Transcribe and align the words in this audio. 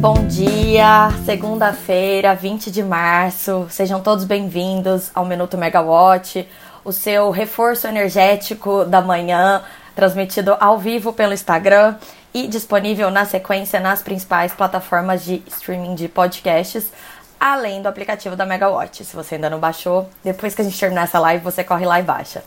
Bom 0.00 0.28
dia, 0.28 1.10
segunda-feira, 1.24 2.32
20 2.32 2.70
de 2.70 2.84
março. 2.84 3.66
Sejam 3.68 4.00
todos 4.00 4.24
bem-vindos 4.24 5.10
ao 5.12 5.24
Minuto 5.24 5.58
Megawatt, 5.58 6.48
o 6.84 6.92
seu 6.92 7.32
reforço 7.32 7.88
energético 7.88 8.84
da 8.84 9.00
manhã, 9.02 9.64
transmitido 9.96 10.56
ao 10.60 10.78
vivo 10.78 11.12
pelo 11.12 11.34
Instagram 11.34 11.96
e 12.32 12.46
disponível 12.46 13.10
na 13.10 13.24
sequência 13.24 13.80
nas 13.80 14.00
principais 14.00 14.54
plataformas 14.54 15.24
de 15.24 15.42
streaming 15.48 15.96
de 15.96 16.06
podcasts, 16.06 16.92
além 17.40 17.82
do 17.82 17.88
aplicativo 17.88 18.36
da 18.36 18.46
Megawatt. 18.46 19.04
Se 19.04 19.16
você 19.16 19.34
ainda 19.34 19.50
não 19.50 19.58
baixou, 19.58 20.08
depois 20.22 20.54
que 20.54 20.62
a 20.62 20.64
gente 20.64 20.78
terminar 20.78 21.02
essa 21.02 21.18
live, 21.18 21.42
você 21.42 21.64
corre 21.64 21.84
lá 21.84 21.98
e 21.98 22.04
baixa. 22.04 22.44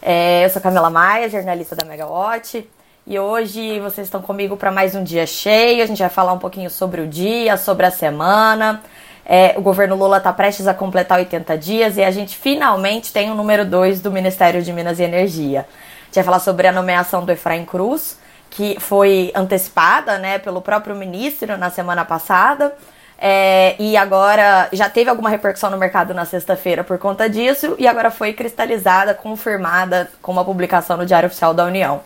É, 0.00 0.42
eu 0.46 0.48
sou 0.48 0.62
Camila 0.62 0.88
Maia, 0.88 1.28
jornalista 1.28 1.76
da 1.76 1.84
Megawatt. 1.84 2.66
E 3.10 3.18
hoje 3.18 3.80
vocês 3.80 4.06
estão 4.06 4.20
comigo 4.20 4.54
para 4.54 4.70
mais 4.70 4.94
um 4.94 5.02
dia 5.02 5.26
cheio. 5.26 5.82
A 5.82 5.86
gente 5.86 5.98
vai 5.98 6.10
falar 6.10 6.34
um 6.34 6.38
pouquinho 6.38 6.68
sobre 6.68 7.00
o 7.00 7.06
dia, 7.06 7.56
sobre 7.56 7.86
a 7.86 7.90
semana. 7.90 8.82
É, 9.24 9.54
o 9.56 9.62
governo 9.62 9.96
Lula 9.96 10.18
está 10.18 10.30
prestes 10.30 10.66
a 10.66 10.74
completar 10.74 11.18
80 11.18 11.56
dias 11.56 11.96
e 11.96 12.04
a 12.04 12.10
gente 12.10 12.36
finalmente 12.36 13.10
tem 13.10 13.30
o 13.30 13.34
número 13.34 13.64
2 13.64 14.02
do 14.02 14.10
Ministério 14.10 14.62
de 14.62 14.70
Minas 14.74 14.98
e 14.98 15.04
Energia. 15.04 15.60
A 15.60 16.04
gente 16.04 16.16
vai 16.16 16.24
falar 16.24 16.38
sobre 16.38 16.66
a 16.66 16.72
nomeação 16.72 17.24
do 17.24 17.32
Efraim 17.32 17.64
Cruz, 17.64 18.18
que 18.50 18.78
foi 18.78 19.32
antecipada 19.34 20.18
né, 20.18 20.38
pelo 20.38 20.60
próprio 20.60 20.94
ministro 20.94 21.56
na 21.56 21.70
semana 21.70 22.04
passada. 22.04 22.74
É, 23.18 23.74
e 23.78 23.96
agora 23.96 24.68
já 24.70 24.90
teve 24.90 25.08
alguma 25.08 25.30
repercussão 25.30 25.70
no 25.70 25.78
mercado 25.78 26.12
na 26.12 26.26
sexta-feira 26.26 26.84
por 26.84 26.98
conta 26.98 27.26
disso, 27.26 27.74
e 27.78 27.88
agora 27.88 28.10
foi 28.10 28.34
cristalizada, 28.34 29.14
confirmada 29.14 30.10
com 30.20 30.30
uma 30.30 30.44
publicação 30.44 30.98
no 30.98 31.06
Diário 31.06 31.28
Oficial 31.28 31.54
da 31.54 31.64
União. 31.64 32.02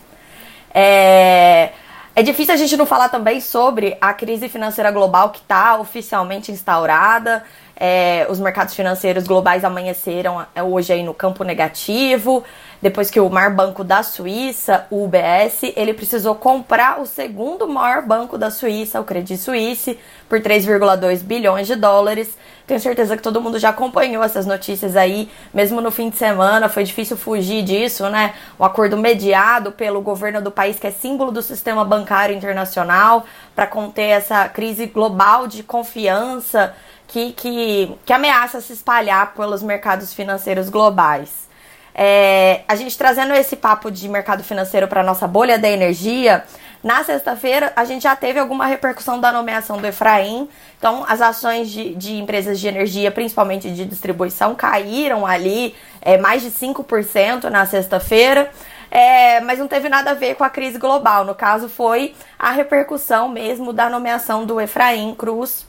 É, 0.75 1.71
é 2.15 2.23
difícil 2.23 2.55
a 2.55 2.57
gente 2.57 2.77
não 2.77 2.87
falar 2.87 3.09
também 3.09 3.41
sobre 3.41 3.97
a 4.01 4.13
crise 4.13 4.49
financeira 4.49 4.91
global 4.91 5.31
que 5.31 5.39
está 5.39 5.79
oficialmente 5.79 6.53
instaurada. 6.53 7.45
É, 7.75 8.27
os 8.29 8.39
mercados 8.39 8.75
financeiros 8.75 9.27
globais 9.27 9.65
amanheceram 9.65 10.47
é, 10.55 10.63
hoje 10.63 10.93
aí 10.93 11.03
no 11.03 11.15
campo 11.15 11.43
negativo 11.43 12.45
depois 12.83 13.09
que 13.09 13.21
o 13.21 13.31
maior 13.31 13.55
banco 13.55 13.85
da 13.85 14.03
Suíça, 14.03 14.87
o 14.91 15.05
UBS, 15.05 15.73
ele 15.77 15.95
precisou 15.95 16.35
comprar 16.35 17.01
o 17.01 17.07
segundo 17.07 17.69
maior 17.69 18.03
banco 18.03 18.37
da 18.37 18.51
Suíça, 18.51 19.01
o 19.01 19.05
Credit 19.05 19.39
Suisse, 19.39 19.97
por 20.29 20.41
3,2 20.41 21.23
bilhões 21.23 21.69
de 21.69 21.77
dólares. 21.77 22.37
Tenho 22.67 22.81
certeza 22.81 23.17
que 23.17 23.23
todo 23.23 23.41
mundo 23.41 23.57
já 23.57 23.69
acompanhou 23.69 24.25
essas 24.25 24.47
notícias 24.47 24.97
aí, 24.97 25.31
mesmo 25.55 25.81
no 25.81 25.93
fim 25.93 26.11
de 26.11 26.17
semana, 26.17 26.69
foi 26.69 26.83
difícil 26.83 27.17
fugir 27.17 27.63
disso, 27.63 28.09
né? 28.11 28.35
Um 28.59 28.65
acordo 28.65 28.97
mediado 28.97 29.71
pelo 29.71 30.01
governo 30.01 30.43
do 30.43 30.51
país, 30.51 30.77
que 30.77 30.87
é 30.89 30.91
símbolo 30.91 31.31
do 31.31 31.41
sistema 31.41 31.85
bancário 31.85 32.35
internacional, 32.35 33.25
para 33.55 33.67
conter 33.69 34.09
essa 34.09 34.49
crise 34.49 34.87
global 34.87 35.47
de 35.47 35.63
confiança 35.63 36.75
que, 37.07 37.31
que, 37.33 37.97
que 38.05 38.13
ameaça 38.13 38.61
se 38.61 38.73
espalhar 38.73 39.35
pelos 39.35 39.63
mercados 39.63 40.13
financeiros 40.13 40.69
globais. 40.69 41.52
É, 41.95 42.63
a 42.67 42.75
gente 42.75 42.97
trazendo 42.97 43.35
esse 43.35 43.57
papo 43.57 43.91
de 43.91 44.09
mercado 44.09 44.43
financeiro 44.43 44.89
para 44.89 45.03
nossa 45.03 45.27
bolha 45.27 45.59
da 45.59 45.69
energia, 45.69 46.45
na 46.83 47.05
sexta-feira 47.05 47.73
a 47.77 47.85
gente 47.85 48.03
já 48.03 48.17
teve 48.17 48.41
alguma 48.41 48.67
repercussão 48.67 49.21
da 49.21 49.31
nomeação 49.31 49.79
do 49.79 49.87
Efraim. 49.87 50.49
Então, 50.79 51.05
as 51.07 51.21
ações 51.21 51.71
de, 51.71 51.95
de 51.95 52.17
empresas 52.17 52.59
de 52.59 52.67
energia, 52.67 53.11
principalmente 53.11 53.71
de 53.71 53.85
distribuição, 53.85 54.55
caíram 54.55 55.25
ali 55.25 55.77
é, 56.01 56.19
mais 56.19 56.43
de 56.43 56.51
5% 56.51 57.45
na 57.45 57.65
sexta-feira. 57.67 58.51
É, 58.91 59.41
mas 59.41 59.59
não 59.59 59.69
teve 59.69 59.89
nada 59.89 60.11
a 60.11 60.15
ver 60.15 60.35
com 60.35 60.45
a 60.45 60.51
crise 60.51 60.79
global. 60.79 61.25
No 61.25 61.35
caso, 61.35 61.69
foi 61.69 62.15
a 62.39 62.51
repercussão 62.51 63.29
mesmo 63.29 63.73
da 63.73 63.89
nomeação 63.89 64.45
do 64.45 64.61
Efraim 64.61 65.15
Cruz, 65.15 65.65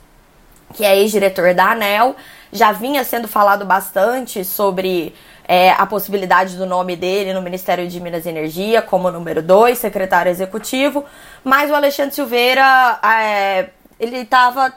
que 0.73 0.83
é 0.83 0.97
ex-diretor 0.97 1.53
da 1.53 1.71
ANEL. 1.71 2.15
Já 2.51 2.71
vinha 2.71 3.03
sendo 3.03 3.27
falado 3.27 3.65
bastante 3.65 4.43
sobre 4.43 5.13
é, 5.47 5.71
a 5.71 5.85
possibilidade 5.85 6.57
do 6.57 6.65
nome 6.65 6.95
dele 6.95 7.33
no 7.33 7.41
Ministério 7.41 7.87
de 7.87 7.99
Minas 7.99 8.25
e 8.25 8.29
Energia 8.29 8.81
como 8.81 9.11
número 9.11 9.41
2, 9.41 9.77
secretário 9.77 10.29
executivo, 10.29 11.03
mas 11.43 11.69
o 11.69 11.75
Alexandre 11.75 12.15
Silveira 12.15 12.99
é, 13.03 13.69
ele 13.99 14.25
tava, 14.25 14.73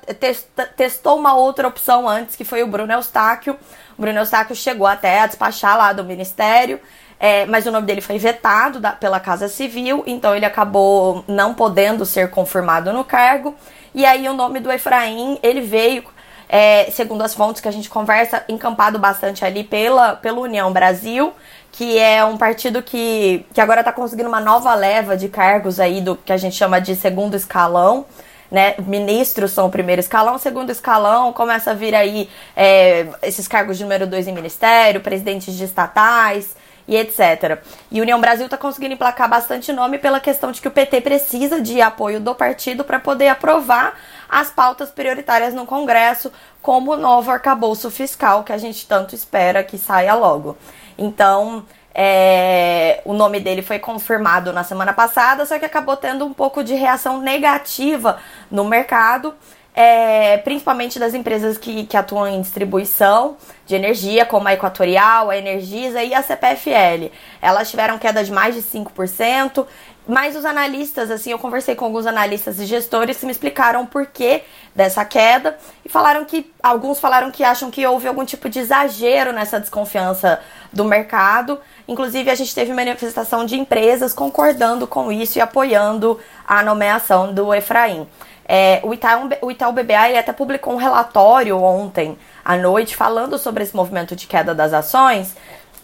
testou 0.77 1.19
uma 1.19 1.35
outra 1.35 1.67
opção 1.67 2.09
antes, 2.09 2.37
que 2.37 2.45
foi 2.45 2.63
o 2.63 2.67
Bruno 2.67 2.93
Eustáquio. 2.93 3.57
O 3.97 4.03
Bruno 4.03 4.19
Eustáquio 4.19 4.55
chegou 4.55 4.87
até 4.87 5.21
a 5.21 5.27
despachar 5.27 5.77
lá 5.77 5.93
do 5.93 6.05
Ministério, 6.05 6.81
é, 7.19 7.47
mas 7.47 7.67
o 7.67 7.71
nome 7.71 7.87
dele 7.87 8.01
foi 8.01 8.19
vetado 8.19 8.79
da, 8.79 8.93
pela 8.93 9.19
Casa 9.19 9.49
Civil, 9.49 10.05
então 10.07 10.35
ele 10.37 10.45
acabou 10.45 11.25
não 11.27 11.55
podendo 11.55 12.05
ser 12.05 12.31
confirmado 12.31 12.93
no 12.93 13.05
cargo. 13.05 13.55
E 13.95 14.05
aí 14.05 14.29
o 14.29 14.35
nome 14.35 14.61
do 14.61 14.71
Efraim, 14.71 15.39
ele 15.43 15.63
veio 15.63 16.05
é, 16.49 16.91
segundo 16.91 17.23
as 17.23 17.35
fontes 17.35 17.61
que 17.61 17.69
a 17.69 17.73
gente 17.73 17.89
conversa, 17.89 18.45
encampado 18.49 18.99
bastante 18.99 19.45
ali 19.45 19.65
pela, 19.65 20.17
pela 20.17 20.41
União 20.41 20.73
Brasil, 20.73 21.33
que 21.73 21.99
é 21.99 22.25
um 22.25 22.39
partido 22.39 22.83
que, 22.83 23.45
que 23.53 23.61
agora 23.61 23.81
está 23.81 23.93
conseguindo 23.93 24.29
uma 24.29 24.41
nova 24.41 24.75
leva 24.75 25.17
de 25.17 25.29
cargos 25.29 25.79
aí 25.79 26.01
do 26.01 26.17
que 26.17 26.33
a 26.33 26.37
gente 26.37 26.57
chama 26.57 26.81
de 26.81 26.95
segundo 26.97 27.35
escalão. 27.37 28.07
Né? 28.51 28.77
Ministros 28.79 29.51
são 29.51 29.67
o 29.67 29.71
primeiro 29.71 30.01
escalão, 30.01 30.39
segundo 30.39 30.71
escalão 30.71 31.33
começa 31.33 31.73
a 31.73 31.75
vir 31.75 31.95
aí 31.95 32.31
é, 32.57 33.09
esses 33.23 33.49
cargos 33.49 33.77
de 33.77 33.83
número 33.83 34.07
dois 34.07 34.29
em 34.29 34.33
ministério, 34.33 35.01
presidentes 35.01 35.55
de 35.55 35.65
estatais 35.65 36.55
e 36.89 36.97
etc. 36.97 37.59
E 37.91 38.01
União 38.01 38.21
Brasil 38.21 38.45
está 38.45 38.57
conseguindo 38.57 38.95
emplacar 38.95 39.29
bastante 39.29 39.73
nome 39.73 39.99
pela 39.99 40.21
questão 40.21 40.53
de 40.53 40.61
que 40.61 40.69
o 40.69 40.71
PT 40.71 41.01
precisa 41.01 41.61
de 41.61 41.81
apoio 41.83 42.21
do 42.21 42.35
partido 42.35 42.85
para 42.85 43.01
poder 43.01 43.29
aprovar 43.29 43.99
as 44.29 44.51
pautas 44.51 44.91
prioritárias 44.91 45.55
no 45.55 45.67
Congresso, 45.67 46.33
como 46.63 46.93
o 46.93 46.97
novo 46.97 47.31
arcabouço 47.31 47.91
fiscal 47.91 48.45
que 48.45 48.53
a 48.53 48.59
gente 48.59 48.87
tanto 48.87 49.15
espera 49.15 49.63
que 49.63 49.79
saia 49.79 50.15
logo. 50.15 50.57
Então, 50.99 51.65
é, 51.95 53.01
o 53.05 53.13
nome 53.13 53.41
dele 53.41 53.63
foi 53.63 53.79
confirmado 53.79 54.53
na 54.53 54.65
semana 54.65 54.93
passada, 54.93 55.47
só 55.47 55.59
que 55.59 55.65
acabou 55.65 55.97
tendo 55.97 56.25
um 56.25 56.33
pouco 56.33 56.63
de 56.63 56.75
reação 56.75 57.21
negativa 57.21 58.19
no 58.51 58.65
mercado 58.65 59.35
é, 59.77 60.39
principalmente 60.39 60.99
das 60.99 61.13
empresas 61.13 61.59
que, 61.59 61.85
que 61.85 61.99
atuam 61.99 62.27
em 62.27 62.41
distribuição 62.41 63.37
de 63.67 63.75
energia, 63.75 64.25
como 64.25 64.49
a 64.49 64.55
Equatorial, 64.55 65.29
a 65.29 65.37
Energisa 65.37 66.03
e 66.03 66.15
a 66.15 66.23
CPFL. 66.23 67.13
Elas 67.43 67.71
tiveram 67.71 67.99
queda 67.99 68.25
de 68.25 68.33
mais 68.33 68.55
de 68.55 68.63
5%, 68.63 69.67
mas 70.07 70.37
os 70.37 70.45
analistas, 70.45 71.11
assim, 71.11 71.33
eu 71.33 71.39
conversei 71.39 71.75
com 71.75 71.85
alguns 71.85 72.07
analistas 72.07 72.61
e 72.61 72.65
gestores 72.65 73.19
que 73.19 73.27
me 73.27 73.33
explicaram 73.33 73.83
o 73.83 73.87
porquê 73.87 74.45
dessa 74.75 75.05
queda 75.05 75.59
e 75.85 75.89
falaram 75.89 76.25
que, 76.25 76.53
alguns 76.63 77.01
falaram 77.01 77.31
que 77.31 77.43
acham 77.43 77.71
que 77.71 77.85
houve 77.85 78.07
algum 78.07 78.25
tipo 78.25 78.49
de 78.49 78.61
exagero 78.61 79.33
nessa 79.33 79.59
desconfiança 79.59 80.39
do 80.73 80.85
mercado. 80.85 81.59
Inclusive, 81.89 82.31
a 82.31 82.35
gente 82.35 82.55
teve 82.55 82.73
manifestação 82.73 83.45
de 83.45 83.59
empresas 83.59 84.13
concordando 84.13 84.87
com 84.87 85.11
isso 85.11 85.39
e 85.39 85.41
apoiando 85.41 86.21
a 86.47 86.63
nomeação 86.63 87.35
do 87.35 87.53
Efraim. 87.53 88.07
É, 88.49 88.81
o, 88.85 88.95
Itaú, 88.95 89.29
o 89.43 89.51
Itaú 89.51 89.73
BBA 89.73 90.19
até 90.21 90.33
publicou 90.33 90.73
um 90.73 90.77
relatório 90.77 91.61
ontem 91.61 92.17
à 92.45 92.57
noite 92.57 92.95
falando 92.95 93.37
sobre 93.39 93.65
esse 93.65 93.75
movimento 93.75 94.15
de 94.15 94.29
queda 94.29 94.55
das 94.55 94.73
ações. 94.73 95.35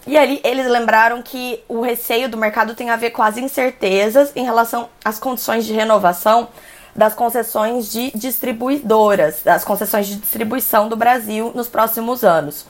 E 0.05 0.17
ali 0.17 0.41
eles 0.43 0.67
lembraram 0.67 1.21
que 1.21 1.63
o 1.67 1.81
receio 1.81 2.27
do 2.27 2.37
mercado 2.37 2.75
tem 2.75 2.89
a 2.89 2.95
ver 2.95 3.11
com 3.11 3.23
as 3.23 3.37
incertezas 3.37 4.31
em 4.35 4.43
relação 4.43 4.89
às 5.03 5.17
condições 5.17 5.65
de 5.65 5.73
renovação 5.73 6.49
das 6.95 7.13
concessões 7.13 7.91
de 7.91 8.11
distribuidoras, 8.15 9.41
das 9.43 9.63
concessões 9.63 10.07
de 10.07 10.17
distribuição 10.17 10.87
do 10.87 10.95
Brasil 10.95 11.51
nos 11.55 11.67
próximos 11.67 12.23
anos. 12.23 12.65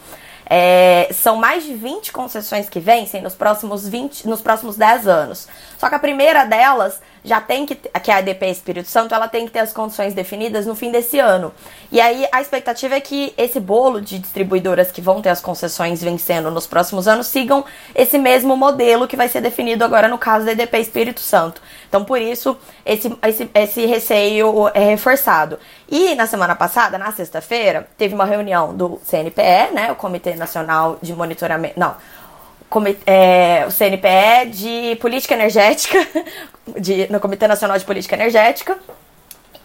É, 0.46 1.10
são 1.12 1.38
mais 1.38 1.64
de 1.64 1.74
20 1.74 2.12
concessões 2.12 2.70
que 2.70 2.80
vencem 2.80 3.22
nos 3.22 3.34
próximos 3.34 3.88
20, 3.88 4.28
nos 4.28 4.42
próximos 4.42 4.76
10 4.76 5.08
anos. 5.08 5.48
Só 5.84 5.90
que 5.90 5.96
a 5.96 6.00
primeira 6.00 6.46
delas 6.46 7.02
já 7.26 7.42
tem 7.42 7.66
que, 7.66 7.76
que 7.76 8.10
é 8.10 8.14
a 8.14 8.18
ADP 8.20 8.46
Espírito 8.46 8.88
Santo, 8.88 9.14
ela 9.14 9.28
tem 9.28 9.46
que 9.46 9.52
ter 9.52 9.60
as 9.60 9.74
condições 9.74 10.14
definidas 10.14 10.66
no 10.66 10.76
fim 10.76 10.92
desse 10.92 11.20
ano. 11.20 11.54
E 11.92 12.00
aí 12.00 12.26
a 12.32 12.42
expectativa 12.42 12.96
é 12.96 13.02
que 13.02 13.34
esse 13.38 13.60
bolo 13.60 14.00
de 14.00 14.18
distribuidoras 14.18 14.94
que 14.94 15.02
vão 15.02 15.22
ter 15.22 15.28
as 15.28 15.42
concessões 15.42 16.02
vencendo 16.02 16.50
nos 16.50 16.66
próximos 16.66 17.06
anos 17.06 17.28
sigam 17.28 17.66
esse 17.94 18.18
mesmo 18.18 18.56
modelo 18.56 19.10
que 19.10 19.18
vai 19.18 19.28
ser 19.28 19.42
definido 19.42 19.84
agora 19.84 20.08
no 20.08 20.18
caso 20.18 20.46
da 20.46 20.54
ADP 20.54 20.78
Espírito 20.80 21.20
Santo. 21.20 21.62
Então, 21.90 22.06
por 22.06 22.22
isso, 22.22 22.58
esse, 22.86 23.14
esse, 23.22 23.50
esse 23.54 23.86
receio 23.86 24.70
é 24.74 24.86
reforçado. 24.86 25.60
E 25.90 26.16
na 26.16 26.26
semana 26.28 26.56
passada, 26.56 26.98
na 26.98 27.12
sexta-feira, 27.12 27.90
teve 27.98 28.16
uma 28.16 28.24
reunião 28.24 28.74
do 28.74 29.02
CNPE, 29.04 29.74
né, 29.74 29.92
o 29.92 29.96
Comitê 29.96 30.34
Nacional 30.36 30.98
de 31.02 31.14
Monitoramento. 31.14 31.78
Não, 31.78 31.94
é, 33.06 33.66
o 33.68 33.72
CNPE 33.72 34.50
de 34.52 34.96
Política 34.98 35.34
Energética, 35.34 35.98
de, 36.80 37.12
no 37.12 37.20
Comitê 37.20 37.48
Nacional 37.48 37.78
de 37.78 37.86
Política 37.86 38.16
Energética. 38.16 38.78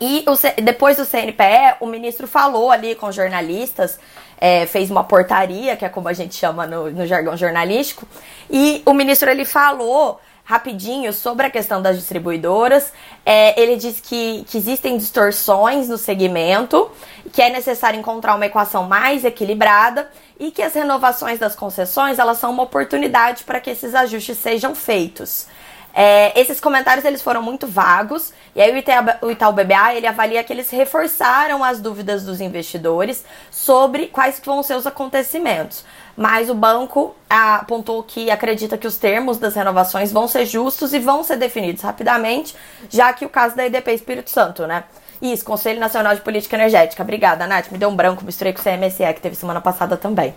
E 0.00 0.24
o, 0.26 0.62
depois 0.62 0.96
do 0.96 1.04
CNPE, 1.04 1.76
o 1.80 1.86
ministro 1.86 2.26
falou 2.26 2.70
ali 2.70 2.94
com 2.94 3.10
jornalistas, 3.10 3.98
é, 4.40 4.66
fez 4.66 4.90
uma 4.90 5.02
portaria, 5.02 5.76
que 5.76 5.84
é 5.84 5.88
como 5.88 6.08
a 6.08 6.12
gente 6.12 6.34
chama 6.34 6.66
no, 6.66 6.90
no 6.90 7.06
jargão 7.06 7.36
jornalístico, 7.36 8.06
e 8.48 8.82
o 8.86 8.94
ministro 8.94 9.28
ele 9.28 9.44
falou 9.44 10.20
rapidinho 10.48 11.12
sobre 11.12 11.44
a 11.44 11.50
questão 11.50 11.82
das 11.82 11.96
distribuidoras. 11.96 12.90
É, 13.26 13.60
ele 13.60 13.76
diz 13.76 14.00
que, 14.00 14.46
que 14.48 14.56
existem 14.56 14.96
distorções 14.96 15.90
no 15.90 15.98
segmento, 15.98 16.90
que 17.32 17.42
é 17.42 17.50
necessário 17.50 17.98
encontrar 17.98 18.34
uma 18.34 18.46
equação 18.46 18.84
mais 18.84 19.26
equilibrada 19.26 20.10
e 20.38 20.50
que 20.50 20.62
as 20.62 20.74
renovações 20.74 21.38
das 21.38 21.56
concessões 21.56 22.18
elas 22.18 22.38
são 22.38 22.50
uma 22.50 22.62
oportunidade 22.62 23.44
para 23.44 23.60
que 23.60 23.70
esses 23.70 23.94
ajustes 23.94 24.38
sejam 24.38 24.74
feitos. 24.74 25.46
É, 25.94 26.38
esses 26.38 26.60
comentários 26.60 27.04
eles 27.04 27.22
foram 27.22 27.42
muito 27.42 27.66
vagos 27.66 28.32
e 28.54 28.60
aí 28.60 28.70
o 28.70 29.26
o 29.26 29.30
Itaú 29.30 29.52
BBA 29.52 29.94
ele 29.94 30.06
avalia 30.06 30.44
que 30.44 30.52
eles 30.52 30.70
reforçaram 30.70 31.64
as 31.64 31.80
dúvidas 31.80 32.24
dos 32.24 32.40
investidores 32.40 33.24
sobre 33.50 34.06
quais 34.06 34.40
vão 34.44 34.62
ser 34.62 34.74
os 34.74 34.86
acontecimentos. 34.86 35.84
Mas 36.16 36.50
o 36.50 36.54
banco 36.54 37.14
apontou 37.28 38.02
que 38.02 38.30
acredita 38.30 38.76
que 38.76 38.86
os 38.86 38.96
termos 38.96 39.38
das 39.38 39.54
renovações 39.54 40.12
vão 40.12 40.28
ser 40.28 40.46
justos 40.46 40.92
e 40.92 40.98
vão 40.98 41.24
ser 41.24 41.36
definidos 41.36 41.82
rapidamente, 41.82 42.54
já 42.88 43.12
que 43.12 43.24
o 43.24 43.28
caso 43.28 43.56
da 43.56 43.66
EDP 43.66 43.92
Espírito 43.92 44.30
Santo, 44.30 44.66
né? 44.66 44.84
Isso, 45.20 45.44
Conselho 45.44 45.80
Nacional 45.80 46.14
de 46.14 46.20
Política 46.20 46.56
Energética. 46.56 47.02
Obrigada, 47.02 47.46
Nath. 47.46 47.70
Me 47.70 47.78
deu 47.78 47.88
um 47.88 47.96
branco, 47.96 48.24
misturei 48.24 48.52
com 48.52 48.60
o 48.60 48.62
CMSE, 48.62 49.12
que 49.14 49.20
teve 49.20 49.34
semana 49.34 49.60
passada 49.60 49.96
também. 49.96 50.34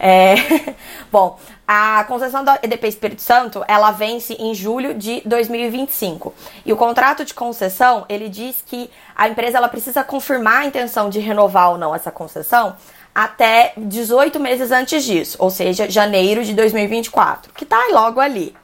É... 0.00 0.34
Bom, 1.12 1.38
a 1.68 2.04
concessão 2.08 2.42
da 2.42 2.58
EDP 2.62 2.88
Espírito 2.88 3.20
Santo, 3.22 3.62
ela 3.68 3.90
vence 3.90 4.34
em 4.34 4.54
julho 4.54 4.94
de 4.94 5.22
2025. 5.26 6.34
E 6.64 6.72
o 6.72 6.76
contrato 6.76 7.24
de 7.24 7.34
concessão, 7.34 8.06
ele 8.08 8.28
diz 8.28 8.62
que 8.66 8.90
a 9.14 9.28
empresa 9.28 9.58
ela 9.58 9.68
precisa 9.68 10.02
confirmar 10.02 10.62
a 10.62 10.64
intenção 10.64 11.10
de 11.10 11.20
renovar 11.20 11.70
ou 11.70 11.78
não 11.78 11.94
essa 11.94 12.10
concessão 12.10 12.74
até 13.14 13.74
18 13.76 14.40
meses 14.40 14.70
antes 14.70 15.04
disso, 15.04 15.36
ou 15.38 15.50
seja, 15.50 15.90
janeiro 15.90 16.42
de 16.44 16.54
2024, 16.54 17.52
que 17.52 17.66
tá 17.66 17.88
logo 17.92 18.18
ali. 18.18 18.54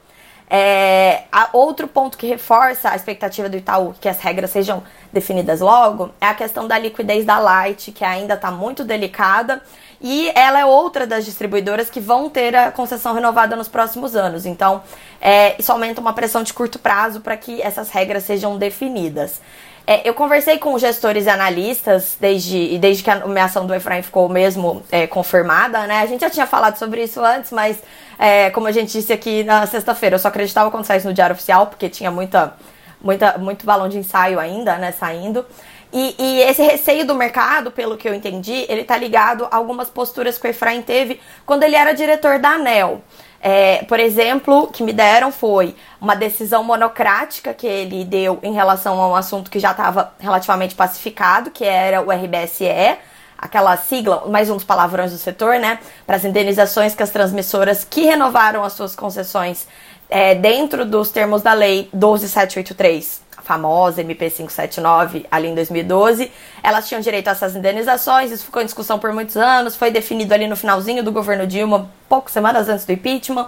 É, 0.51 1.25
outro 1.53 1.87
ponto 1.87 2.17
que 2.17 2.25
reforça 2.25 2.89
a 2.89 2.95
expectativa 2.95 3.47
do 3.47 3.55
Itaú 3.55 3.93
que 4.01 4.09
as 4.09 4.19
regras 4.19 4.49
sejam 4.49 4.81
definidas 5.11 5.59
logo 5.59 6.11
é 6.19 6.27
a 6.27 6.33
questão 6.33 6.67
da 6.67 6.77
liquidez 6.77 7.25
da 7.25 7.39
Light, 7.39 7.91
que 7.91 8.03
ainda 8.05 8.35
está 8.35 8.51
muito 8.51 8.83
delicada. 8.83 9.61
E 10.01 10.31
ela 10.33 10.59
é 10.59 10.65
outra 10.65 11.05
das 11.05 11.25
distribuidoras 11.25 11.89
que 11.89 11.99
vão 11.99 12.29
ter 12.29 12.55
a 12.55 12.71
concessão 12.71 13.13
renovada 13.13 13.55
nos 13.55 13.67
próximos 13.67 14.15
anos. 14.15 14.45
Então, 14.45 14.81
é, 15.19 15.55
isso 15.59 15.71
aumenta 15.71 15.99
uma 15.99 16.13
pressão 16.13 16.41
de 16.41 16.53
curto 16.53 16.79
prazo 16.79 17.19
para 17.19 17.35
que 17.35 17.61
essas 17.61 17.89
regras 17.89 18.23
sejam 18.23 18.57
definidas. 18.57 19.41
É, 19.85 20.07
eu 20.07 20.13
conversei 20.13 20.59
com 20.59 20.77
gestores 20.77 21.25
e 21.25 21.29
analistas 21.29 22.15
desde, 22.21 22.77
desde 22.77 23.01
que 23.01 23.09
a 23.09 23.15
nomeação 23.15 23.65
do 23.65 23.73
Efraim 23.73 24.03
ficou 24.03 24.29
mesmo 24.29 24.83
é, 24.91 25.07
confirmada, 25.07 25.87
né? 25.87 25.99
A 26.01 26.05
gente 26.05 26.21
já 26.21 26.29
tinha 26.29 26.45
falado 26.45 26.77
sobre 26.77 27.03
isso 27.03 27.19
antes, 27.19 27.51
mas 27.51 27.81
é, 28.19 28.51
como 28.51 28.67
a 28.67 28.71
gente 28.71 28.91
disse 28.91 29.11
aqui 29.11 29.43
na 29.43 29.65
sexta-feira, 29.65 30.13
eu 30.13 30.19
só 30.19 30.27
acreditava 30.27 30.69
quando 30.69 30.85
saísse 30.85 31.07
no 31.07 31.13
Diário 31.13 31.33
Oficial, 31.33 31.65
porque 31.65 31.89
tinha 31.89 32.11
muita, 32.11 32.53
muita, 33.01 33.37
muito 33.37 33.65
balão 33.65 33.89
de 33.89 33.97
ensaio 33.97 34.39
ainda, 34.39 34.77
né, 34.77 34.91
saindo. 34.91 35.45
E, 35.91 36.15
e, 36.19 36.41
esse 36.41 36.61
receio 36.61 37.05
do 37.05 37.15
mercado, 37.15 37.71
pelo 37.71 37.97
que 37.97 38.07
eu 38.07 38.13
entendi, 38.13 38.65
ele 38.69 38.83
tá 38.83 38.95
ligado 38.95 39.47
a 39.49 39.55
algumas 39.55 39.89
posturas 39.89 40.37
que 40.37 40.45
o 40.45 40.49
Efraim 40.49 40.83
teve 40.83 41.19
quando 41.45 41.63
ele 41.63 41.75
era 41.75 41.93
diretor 41.93 42.37
da 42.37 42.49
ANEL. 42.49 43.01
É, 43.41 43.83
por 43.85 43.99
exemplo, 43.99 44.67
que 44.67 44.83
me 44.83 44.91
deram 44.91 45.31
foi 45.31 45.75
uma 45.99 46.15
decisão 46.15 46.63
monocrática 46.63 47.53
que 47.53 47.65
ele 47.65 48.03
deu 48.03 48.37
em 48.43 48.53
relação 48.53 49.01
a 49.01 49.07
um 49.07 49.15
assunto 49.15 49.49
que 49.49 49.59
já 49.59 49.71
estava 49.71 50.13
relativamente 50.19 50.75
pacificado, 50.75 51.49
que 51.49 51.63
era 51.63 52.01
o 52.01 52.11
RBSE, 52.11 52.97
aquela 53.37 53.77
sigla, 53.77 54.25
mais 54.27 54.49
um 54.49 54.55
dos 54.55 54.65
palavrões 54.65 55.11
do 55.11 55.17
setor, 55.17 55.57
né, 55.57 55.79
para 56.05 56.17
as 56.17 56.25
indenizações 56.25 56.93
que 56.93 57.01
as 57.01 57.09
transmissoras 57.09 57.85
que 57.85 58.01
renovaram 58.01 58.63
as 58.63 58.73
suas 58.73 58.93
concessões 58.93 59.65
é, 60.09 60.33
dentro 60.35 60.85
dos 60.85 61.11
termos 61.11 61.41
da 61.41 61.53
lei 61.53 61.89
12783 61.93 63.29
famosa 63.49 64.03
MP579 64.03 65.25
ali 65.31 65.47
em 65.47 65.55
2012, 65.55 66.31
elas 66.61 66.87
tinham 66.87 67.01
direito 67.01 67.29
a 67.29 67.31
essas 67.31 67.55
indenizações, 67.55 68.29
isso 68.31 68.45
ficou 68.45 68.61
em 68.61 68.65
discussão 68.65 68.99
por 68.99 69.11
muitos 69.11 69.35
anos, 69.35 69.75
foi 69.75 69.89
definido 69.89 70.31
ali 70.35 70.45
no 70.45 70.55
finalzinho 70.55 71.03
do 71.03 71.11
governo 71.11 71.47
Dilma, 71.47 71.89
poucas 72.07 72.31
semanas 72.31 72.69
antes 72.69 72.85
do 72.85 72.91
impeachment. 72.91 73.47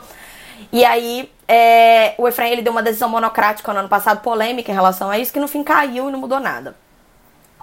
E 0.71 0.83
aí, 0.83 1.31
é, 1.47 2.15
o 2.17 2.27
Efraim 2.27 2.51
ele 2.51 2.63
deu 2.63 2.71
uma 2.71 2.81
decisão 2.81 3.09
monocrática 3.09 3.71
no 3.73 3.79
ano 3.79 3.89
passado, 3.89 4.21
polêmica 4.21 4.71
em 4.71 4.73
relação 4.73 5.09
a 5.11 5.19
isso, 5.19 5.31
que 5.31 5.39
no 5.39 5.47
fim 5.47 5.63
caiu 5.63 6.09
e 6.09 6.11
não 6.11 6.19
mudou 6.19 6.39
nada. 6.39 6.75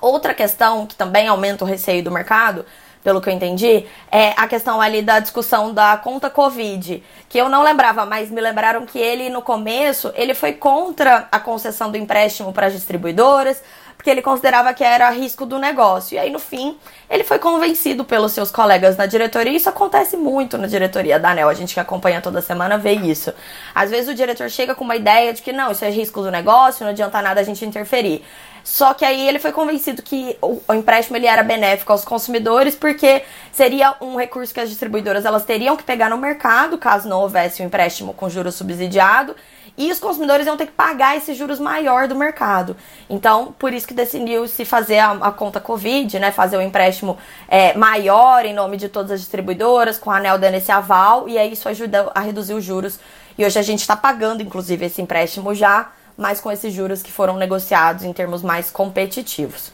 Outra 0.01 0.33
questão 0.33 0.87
que 0.87 0.95
também 0.95 1.27
aumenta 1.27 1.65
o 1.65 1.67
receio 1.67 2.05
do 2.05 2.11
mercado 2.11 2.65
pelo 3.03 3.21
que 3.21 3.29
eu 3.29 3.33
entendi, 3.33 3.87
é 4.11 4.35
a 4.37 4.47
questão 4.47 4.81
ali 4.81 5.03
da 5.03 5.21
discussão 5.21 5.73
da 5.73 5.97
conta 5.97 6.29
Covid, 6.29 7.03
que 7.29 7.39
eu 7.39 7.49
não 7.49 7.63
lembrava, 7.63 8.05
mas 8.05 8.31
me 8.31 8.41
lembraram 8.41 8.85
que 8.85 8.99
ele, 8.99 9.31
no 9.31 9.43
começo, 9.43 10.13
ele 10.15 10.35
foi 10.35 10.53
contra 10.53 11.29
a 11.31 11.39
concessão 11.39 11.91
do 11.91 11.97
empréstimo 11.97 12.53
para 12.53 12.67
as 12.67 12.73
distribuidoras, 12.73 13.63
porque 13.99 14.11
ele 14.11 14.23
considerava 14.23 14.73
que 14.73 14.85
era 14.85 15.11
risco 15.11 15.45
do 15.45 15.59
negócio. 15.59 16.15
E 16.15 16.19
aí, 16.19 16.31
no 16.31 16.39
fim, 16.39 16.79
ele 17.11 17.25
foi 17.25 17.41
convencido 17.41 18.05
pelos 18.05 18.31
seus 18.31 18.49
colegas 18.49 18.97
na 18.97 19.07
diretoria. 19.07 19.53
Isso 19.53 19.69
acontece 19.69 20.17
muito 20.17 20.57
na 20.57 20.69
diretoria 20.69 21.19
da 21.19 21.31
ANEL. 21.31 21.49
A 21.49 21.55
gente 21.55 21.75
que 21.75 21.81
acompanha 21.81 22.21
toda 22.21 22.41
semana 22.41 22.79
vê 22.79 22.93
isso. 22.93 23.35
Às 23.75 23.91
vezes 23.91 24.09
o 24.09 24.15
diretor 24.15 24.49
chega 24.51 24.73
com 24.73 24.85
uma 24.85 24.95
ideia 24.95 25.33
de 25.33 25.43
que 25.43 25.53
não, 25.53 25.73
isso 25.73 25.85
é 25.85 25.91
risco 25.91 26.23
do 26.23 26.31
negócio, 26.31 26.85
não 26.85 26.93
adianta 26.93 27.21
nada 27.21 27.41
a 27.41 27.45
gente 27.45 27.65
interferir. 27.65 28.25
Só 28.69 28.93
que 28.93 29.03
aí 29.03 29.27
ele 29.27 29.39
foi 29.39 29.51
convencido 29.51 30.03
que 30.03 30.37
o, 30.43 30.61
o, 30.69 30.75
empréstimo 30.75 31.17
ele 31.17 31.27
era 31.27 31.43
benéfico 31.43 31.91
aos 31.91 32.05
consumidores 32.05 32.75
porque 32.77 33.23
seria 33.51 33.95
um 33.99 34.15
recurso 34.15 34.53
que 34.53 34.61
as 34.61 34.69
distribuidoras 34.69 35.25
elas 35.25 35.43
teriam 35.43 35.75
que 35.75 35.83
pegar 35.83 36.11
no 36.11 36.19
mercado 36.19 36.77
caso 36.77 37.09
não 37.09 37.23
houvesse 37.23 37.63
um 37.63 37.67
empréstimo 37.67 38.13
com 38.13 38.29
juros 38.29 38.57
subsidiado 38.57 39.35
e 39.75 39.91
os 39.91 39.99
consumidores 39.99 40.47
iam 40.47 40.55
ter 40.55 40.67
que 40.67 40.73
pagar 40.73 41.17
esses 41.17 41.35
juros 41.35 41.59
maior 41.59 42.07
do 42.07 42.15
mercado. 42.15 42.77
Então, 43.09 43.55
por 43.59 43.73
isso 43.73 43.89
que 43.89 43.95
decidiu 43.95 44.47
se 44.47 44.67
fazer 44.67 44.99
a, 44.99 45.13
a 45.13 45.33
conta 45.33 45.61
Covid, 45.61 46.19
né? 46.19 46.31
Fazer 46.31 46.59
o 46.59 46.61
um 46.61 46.63
empréstimo 46.63 47.17
é, 47.49 47.73
maior 47.73 48.45
em 48.45 48.53
nome 48.53 48.77
de 48.77 48.91
todas 48.91 49.13
as 49.13 49.21
distribuidoras, 49.21 49.97
com 49.97 50.11
a 50.11 50.19
ANEL 50.19 50.37
dando 50.37 50.57
esse 50.57 50.71
aval, 50.71 51.27
e 51.27 51.39
aí 51.39 51.53
isso 51.53 51.69
ajuda 51.71 52.11
a 52.15 52.21
reduzir 52.21 52.53
os 52.53 52.65
juros. 52.65 53.01
E 53.39 53.47
hoje 53.47 53.59
a 53.59 53.63
gente 53.63 53.81
está 53.81 53.97
pagando, 53.97 54.43
inclusive, 54.43 54.85
esse 54.85 55.01
empréstimo 55.01 55.55
já 55.55 55.91
mas 56.19 56.41
com 56.41 56.51
esses 56.51 56.75
juros 56.75 57.01
que 57.01 57.13
foram 57.13 57.37
negociados 57.37 58.03
em 58.03 58.13
termos 58.13 58.43
mais 58.43 58.71
competitivos. 58.71 59.71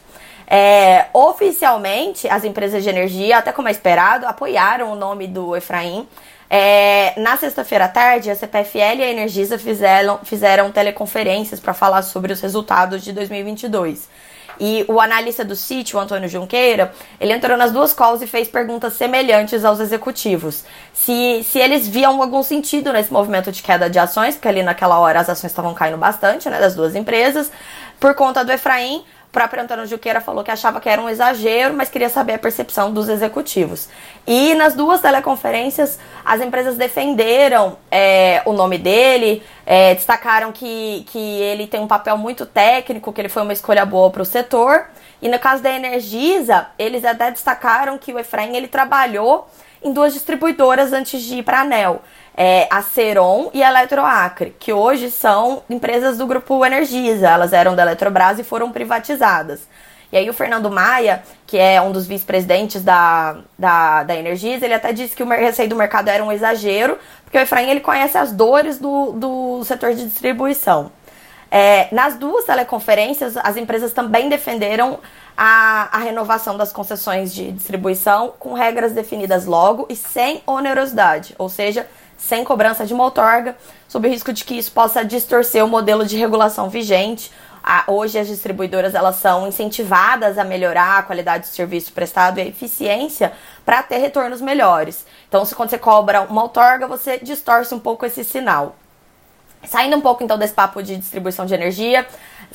É, 0.47 1.07
oficialmente, 1.11 2.27
as 2.29 2.43
empresas 2.43 2.83
de 2.83 2.89
energia, 2.89 3.39
até 3.39 3.51
como 3.51 3.67
é 3.67 3.71
esperado, 3.71 4.27
apoiaram 4.27 4.91
o 4.91 4.95
nome 4.95 5.25
do 5.25 5.55
Efraim. 5.55 6.07
É, 6.47 7.19
na 7.19 7.35
sexta-feira 7.35 7.85
à 7.85 7.87
tarde, 7.87 8.29
a 8.29 8.35
CPFL 8.35 8.99
e 8.99 9.03
a 9.03 9.11
Energisa 9.11 9.57
fizeram, 9.57 10.19
fizeram 10.23 10.71
teleconferências 10.71 11.59
para 11.59 11.73
falar 11.73 12.03
sobre 12.03 12.31
os 12.31 12.39
resultados 12.39 13.03
de 13.03 13.11
2022. 13.11 14.07
E 14.59 14.85
o 14.87 14.99
analista 14.99 15.43
do 15.43 15.55
sítio, 15.55 15.97
o 15.97 16.01
Antônio 16.01 16.29
Junqueira, 16.29 16.93
ele 17.19 17.33
entrou 17.33 17.57
nas 17.57 17.71
duas 17.71 17.93
calls 17.93 18.21
e 18.21 18.27
fez 18.27 18.47
perguntas 18.47 18.93
semelhantes 18.93 19.65
aos 19.65 19.79
executivos. 19.79 20.63
Se, 20.93 21.43
se 21.43 21.59
eles 21.59 21.87
viam 21.87 22.21
algum 22.21 22.43
sentido 22.43 22.91
nesse 22.93 23.11
movimento 23.11 23.51
de 23.51 23.61
queda 23.61 23.89
de 23.89 23.99
ações, 23.99 24.35
porque 24.35 24.47
ali 24.47 24.63
naquela 24.63 24.99
hora 24.99 25.19
as 25.19 25.29
ações 25.29 25.51
estavam 25.51 25.73
caindo 25.73 25.97
bastante, 25.97 26.49
né, 26.49 26.59
das 26.59 26.75
duas 26.75 26.95
empresas, 26.95 27.51
por 27.99 28.13
conta 28.15 28.43
do 28.43 28.51
Efraim, 28.51 29.03
próprio 29.35 29.61
Antônio 29.61 29.85
Juqueira 29.85 30.21
falou 30.21 30.45
que 30.45 30.49
achava 30.49 30.79
que 30.79 30.87
era 30.87 31.01
um 31.01 31.09
exagero, 31.09 31.73
mas 31.73 31.89
queria 31.89 32.07
saber 32.07 32.35
a 32.35 32.39
percepção 32.39 32.93
dos 32.93 33.09
executivos. 33.09 33.89
E 34.25 34.53
nas 34.55 34.73
duas 34.73 35.01
teleconferências, 35.01 35.99
as 36.23 36.39
empresas 36.39 36.77
defenderam 36.77 37.77
é, 37.91 38.41
o 38.45 38.53
nome 38.53 38.77
dele, 38.77 39.43
é, 39.65 39.93
destacaram 39.93 40.53
que, 40.53 41.05
que 41.11 41.19
ele 41.19 41.67
tem 41.67 41.81
um 41.81 41.87
papel 41.87 42.17
muito 42.17 42.45
técnico, 42.45 43.11
que 43.11 43.19
ele 43.19 43.27
foi 43.27 43.43
uma 43.43 43.51
escolha 43.51 43.85
boa 43.85 44.09
para 44.09 44.21
o 44.21 44.25
setor. 44.25 44.85
E 45.21 45.27
no 45.27 45.37
caso 45.37 45.61
da 45.61 45.69
Energisa, 45.69 46.67
eles 46.79 47.03
até 47.03 47.29
destacaram 47.29 47.97
que 47.97 48.13
o 48.13 48.19
Efraim 48.19 48.55
ele 48.55 48.69
trabalhou 48.69 49.49
em 49.83 49.91
duas 49.91 50.13
distribuidoras 50.13 50.93
antes 50.93 51.21
de 51.21 51.39
ir 51.39 51.43
para 51.43 51.57
a 51.57 51.61
ANEL 51.61 52.01
é, 52.35 52.67
a 52.69 52.81
Ceron 52.81 53.49
e 53.53 53.63
a 53.63 53.69
Eletroacre, 53.69 54.55
que 54.59 54.73
hoje 54.73 55.09
são 55.09 55.63
empresas 55.69 56.17
do 56.17 56.27
grupo 56.27 56.65
Energisa. 56.65 57.29
Elas 57.29 57.53
eram 57.53 57.75
da 57.75 57.83
Eletrobras 57.83 58.37
e 58.39 58.43
foram 58.43 58.71
privatizadas. 58.71 59.67
E 60.11 60.17
aí 60.17 60.29
o 60.29 60.33
Fernando 60.33 60.69
Maia, 60.69 61.23
que 61.47 61.57
é 61.57 61.81
um 61.81 61.91
dos 61.91 62.05
vice-presidentes 62.05 62.83
da, 62.83 63.37
da, 63.57 64.03
da 64.03 64.15
Energisa, 64.15 64.65
ele 64.65 64.73
até 64.73 64.93
disse 64.93 65.15
que 65.15 65.23
o 65.23 65.27
receio 65.27 65.67
do 65.67 65.75
mercado 65.75 66.09
era 66.09 66.23
um 66.23 66.31
exagero, 66.31 66.97
porque 67.23 67.37
o 67.37 67.41
Efraim 67.41 67.69
ele 67.69 67.79
conhece 67.79 68.17
as 68.17 68.31
dores 68.31 68.77
do, 68.77 69.13
do 69.13 69.63
setor 69.63 69.93
de 69.93 70.05
distribuição. 70.05 70.91
É, 71.49 71.87
nas 71.91 72.15
duas 72.15 72.45
teleconferências, 72.45 73.37
as 73.37 73.55
empresas 73.55 73.93
também 73.93 74.29
defenderam 74.29 74.99
a, 75.37 75.89
a 75.91 75.99
renovação 75.99 76.57
das 76.57 76.71
concessões 76.71 77.33
de 77.33 77.51
distribuição 77.51 78.33
com 78.39 78.53
regras 78.53 78.93
definidas 78.93 79.45
logo 79.45 79.85
e 79.89 79.95
sem 79.95 80.41
onerosidade, 80.45 81.35
ou 81.37 81.49
seja, 81.49 81.87
sem 82.17 82.43
cobrança 82.43 82.85
de 82.85 82.93
uma 82.93 83.03
outorga, 83.03 83.55
sob 83.87 84.07
o 84.07 84.11
risco 84.11 84.33
de 84.33 84.43
que 84.43 84.55
isso 84.55 84.71
possa 84.71 85.03
distorcer 85.03 85.63
o 85.63 85.67
modelo 85.67 86.05
de 86.05 86.17
regulação 86.17 86.69
vigente. 86.69 87.31
Hoje 87.87 88.19
as 88.19 88.27
distribuidoras 88.27 88.93
elas 88.93 89.15
são 89.15 89.47
incentivadas 89.47 90.37
a 90.37 90.43
melhorar 90.43 90.99
a 90.99 91.03
qualidade 91.03 91.47
do 91.47 91.53
serviço 91.53 91.91
prestado 91.91 92.37
e 92.37 92.41
a 92.41 92.45
eficiência 92.45 93.33
para 93.65 93.81
ter 93.81 93.97
retornos 93.97 94.39
melhores. 94.39 95.05
Então, 95.27 95.43
se 95.43 95.55
quando 95.55 95.71
você 95.71 95.77
cobra 95.77 96.21
uma 96.21 96.43
outorga, 96.43 96.87
você 96.87 97.17
distorce 97.17 97.73
um 97.73 97.79
pouco 97.79 98.05
esse 98.05 98.23
sinal. 98.23 98.75
Saindo 99.67 99.97
um 99.97 100.01
pouco 100.01 100.23
então 100.23 100.37
desse 100.37 100.53
papo 100.53 100.83
de 100.83 100.95
distribuição 100.95 101.43
de 101.47 101.55
energia, 101.55 102.05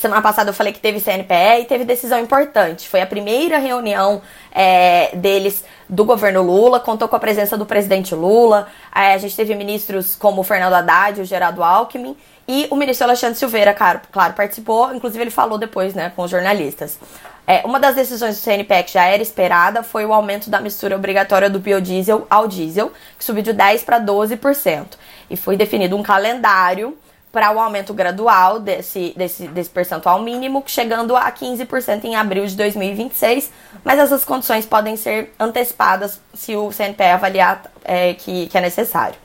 semana 0.01 0.23
passada 0.23 0.49
eu 0.49 0.55
falei 0.55 0.73
que 0.73 0.81
teve 0.81 0.99
CNPE 0.99 1.61
e 1.61 1.65
teve 1.67 1.85
decisão 1.85 2.19
importante. 2.19 2.89
Foi 2.89 3.03
a 3.03 3.07
primeira 3.07 3.59
reunião 3.59 4.23
é, 4.51 5.15
deles 5.15 5.63
do 5.89 6.05
governo 6.05 6.43
Lula, 6.43 6.81
contou 6.81 7.07
com 7.07 7.17
a 7.17 7.21
presença 7.21 7.57
do 7.57 7.67
presidente 7.67 8.15
Lula. 8.15 8.67
É, 8.95 9.13
a 9.13 9.19
gente 9.19 9.37
teve 9.37 9.55
ministros 9.55 10.17
como 10.17 10.41
o 10.41 10.45
Fernando 10.45 10.73
Haddad, 10.73 11.21
o 11.21 11.25
Geraldo 11.25 11.63
Alckmin 11.63 12.17
e 12.49 12.67
o 12.71 12.77
ministro 12.77 13.07
Alexandre 13.07 13.39
Silveira, 13.39 13.75
claro, 13.75 14.01
claro 14.11 14.33
participou. 14.33 14.95
Inclusive 14.95 15.23
ele 15.23 15.31
falou 15.31 15.59
depois, 15.59 15.95
né, 15.95 16.11
com 16.17 16.23
os 16.23 16.31
jornalistas. 16.31 16.99
É, 17.47 17.63
uma 17.67 17.79
das 17.79 17.95
decisões 17.95 18.37
do 18.37 18.43
CNPE 18.43 18.85
que 18.85 18.93
já 18.93 19.05
era 19.05 19.23
esperada 19.23 19.83
foi 19.83 20.07
o 20.07 20.13
aumento 20.15 20.49
da 20.49 20.61
mistura 20.61 20.97
obrigatória 20.97 21.51
do 21.51 21.59
biodiesel 21.59 22.27
ao 22.31 22.49
diesel, 22.49 22.93
que 23.19 23.25
subiu 23.25 23.43
de 23.43 23.53
10% 23.53 23.85
para 23.85 24.01
12%. 24.01 24.87
E 25.29 25.37
foi 25.37 25.57
definido 25.57 25.97
um 25.97 26.03
calendário 26.03 26.97
para 27.33 27.53
o 27.53 27.61
aumento 27.61 27.95
gradual 27.95 28.59
desse, 28.59 29.15
desse, 29.17 29.47
desse 29.49 29.71
percentual 29.71 30.21
mínimo, 30.21 30.65
chegando 30.67 31.17
a 31.17 31.31
15% 31.31 32.05
em 32.05 32.17
abril 32.17 32.45
de 32.47 32.57
2026, 32.57 33.53
mas 33.85 33.99
essas 33.99 34.25
condições 34.25 34.67
podem 34.67 34.97
ser 34.97 35.33
antecipadas 35.39 36.21
se 36.35 36.57
o 36.57 36.73
CNPE 36.73 37.05
avaliar 37.05 37.63
é, 37.85 38.15
que, 38.15 38.49
que 38.49 38.59
é 38.59 38.61
necessário. 38.61 39.17